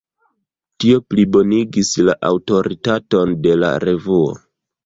Tio 0.83 1.01
plibonigis 1.13 1.91
la 2.09 2.17
aŭtoritaton 2.31 3.37
de 3.45 3.55
la 3.63 3.71
revuo. 3.89 4.35